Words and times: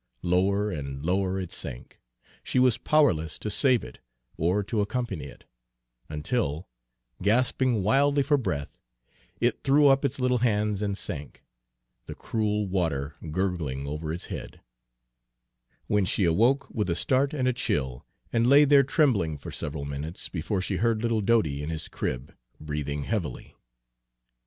Lower 0.23 0.71
and 0.71 1.05
lower 1.05 1.39
it 1.39 1.51
sank, 1.51 2.01
she 2.41 2.57
was 2.57 2.79
powerless 2.79 3.37
to 3.37 3.51
save 3.51 3.83
it 3.83 3.99
or 4.35 4.63
to 4.63 4.81
accompany 4.81 5.25
it, 5.25 5.43
until, 6.09 6.67
gasping 7.21 7.83
wildly 7.83 8.23
for 8.23 8.35
breath, 8.35 8.79
it 9.39 9.61
threw 9.63 9.89
up 9.89 10.03
its 10.03 10.19
little 10.19 10.39
hands 10.39 10.81
and 10.81 10.97
sank, 10.97 11.43
the 12.07 12.15
cruel 12.15 12.65
water 12.67 13.13
gurgling 13.29 13.85
over 13.85 14.11
its 14.11 14.25
head, 14.25 14.61
when 15.85 16.05
she 16.05 16.23
awoke 16.25 16.67
with 16.71 16.89
a 16.89 16.95
start 16.95 17.31
and 17.31 17.47
a 17.47 17.53
chill, 17.53 18.03
and 18.33 18.49
lay 18.49 18.65
there 18.65 18.81
trembling 18.81 19.37
for 19.37 19.51
several 19.51 19.85
minutes 19.85 20.29
before 20.29 20.63
she 20.63 20.77
heard 20.77 21.03
little 21.03 21.21
Dodie 21.21 21.61
in 21.61 21.69
his 21.69 21.87
crib, 21.87 22.33
breathing 22.59 23.03
heavily. 23.03 23.53